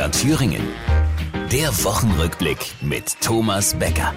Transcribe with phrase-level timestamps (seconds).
[0.00, 0.62] MDR Thüringen.
[1.52, 4.14] Der Wochenrückblick mit Thomas Becker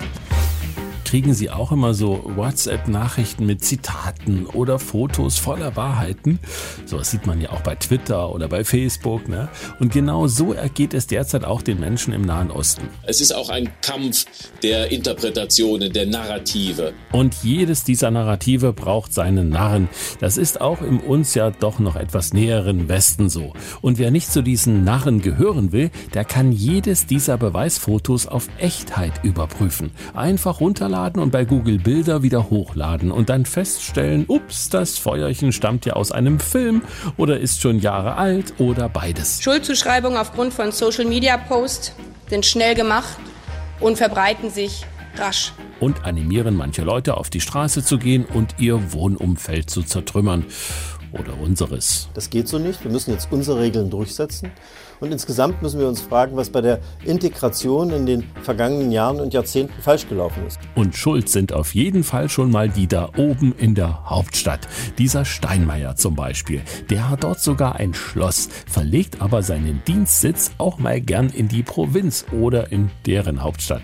[1.13, 6.39] kriegen Sie auch immer so WhatsApp-Nachrichten mit Zitaten oder Fotos voller Wahrheiten.
[6.87, 9.29] So was sieht man ja auch bei Twitter oder bei Facebook.
[9.29, 9.47] Ne?
[9.79, 12.89] Und genau so ergeht es derzeit auch den Menschen im Nahen Osten.
[13.03, 14.25] Es ist auch ein Kampf
[14.63, 16.93] der Interpretationen, der Narrative.
[17.11, 19.89] Und jedes dieser Narrative braucht seinen Narren.
[20.19, 23.53] Das ist auch im uns ja doch noch etwas näheren Westen so.
[23.81, 29.23] Und wer nicht zu diesen Narren gehören will, der kann jedes dieser Beweisfotos auf Echtheit
[29.23, 29.91] überprüfen.
[30.15, 35.51] Einfach runterladen runterladen und bei Google Bilder wieder hochladen und dann feststellen, ups, das Feuerchen
[35.51, 36.81] stammt ja aus einem Film
[37.17, 39.41] oder ist schon Jahre alt oder beides.
[39.41, 41.93] Schuldzuschreibungen aufgrund von Social Media Posts
[42.29, 43.17] sind schnell gemacht
[43.79, 44.85] und verbreiten sich
[45.17, 45.53] rasch.
[45.79, 50.45] Und animieren manche Leute auf die Straße zu gehen und ihr Wohnumfeld zu zertrümmern
[51.13, 52.09] oder unseres.
[52.13, 52.83] Das geht so nicht.
[52.83, 54.51] Wir müssen jetzt unsere Regeln durchsetzen.
[54.99, 59.33] Und insgesamt müssen wir uns fragen, was bei der Integration in den vergangenen Jahren und
[59.33, 60.59] Jahrzehnten falsch gelaufen ist.
[60.75, 64.67] Und schuld sind auf jeden Fall schon mal die da oben in der Hauptstadt.
[64.97, 66.61] Dieser Steinmeier zum Beispiel.
[66.89, 71.63] Der hat dort sogar ein Schloss, verlegt aber seinen Dienstsitz auch mal gern in die
[71.63, 73.83] Provinz oder in deren Hauptstadt,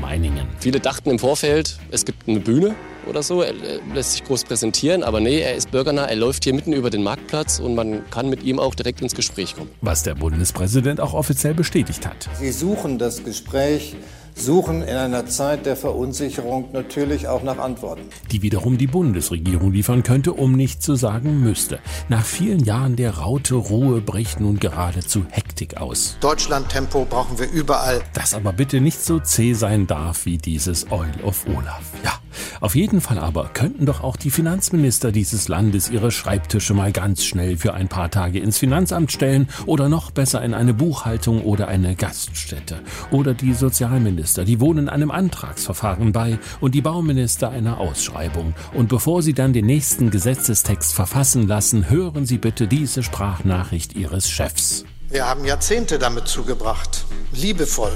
[0.00, 0.46] Meiningen.
[0.60, 2.74] Viele dachten im Vorfeld, es gibt eine Bühne
[3.08, 3.42] oder so.
[3.42, 3.54] Er
[3.94, 7.02] lässt sich groß präsentieren, aber nee, er ist bürgernah, er läuft hier mitten über den
[7.02, 9.70] Marktplatz und man kann mit ihm auch direkt ins Gespräch kommen.
[9.80, 12.28] Was der Bundespräsident auch offiziell bestätigt hat.
[12.38, 13.96] Sie suchen das Gespräch
[14.34, 18.02] suchen in einer Zeit der Verunsicherung natürlich auch nach Antworten.
[18.30, 21.78] Die wiederum die Bundesregierung liefern könnte, um nicht zu sagen müsste.
[22.08, 26.16] Nach vielen Jahren der raute Ruhe bricht nun geradezu Hektik aus.
[26.20, 28.02] Deutschland-Tempo brauchen wir überall.
[28.12, 31.92] Das aber bitte nicht so zäh sein darf wie dieses Oil of Olaf.
[32.04, 32.12] Ja.
[32.60, 37.24] Auf jeden Fall aber könnten doch auch die Finanzminister dieses Landes ihre Schreibtische mal ganz
[37.24, 41.68] schnell für ein paar Tage ins Finanzamt stellen oder noch besser in eine Buchhaltung oder
[41.68, 42.80] eine Gaststätte.
[43.10, 48.54] Oder die Sozialminister, die wohnen einem Antragsverfahren bei und die Bauminister einer Ausschreibung.
[48.72, 54.30] Und bevor sie dann den nächsten Gesetzestext verfassen lassen, hören Sie bitte diese Sprachnachricht Ihres
[54.30, 54.84] Chefs.
[55.10, 57.92] Wir haben Jahrzehnte damit zugebracht, liebevoll,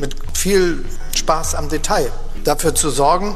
[0.00, 0.84] mit viel
[1.24, 2.12] Spaß am Detail,
[2.44, 3.34] dafür zu sorgen,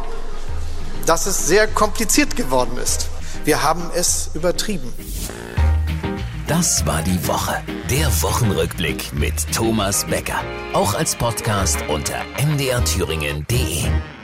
[1.06, 3.08] dass es sehr kompliziert geworden ist.
[3.46, 4.92] Wir haben es übertrieben.
[6.46, 7.56] Das war die Woche.
[7.90, 10.40] Der Wochenrückblick mit Thomas Becker.
[10.74, 12.16] Auch als Podcast unter
[12.46, 14.17] mdrthüringen.de.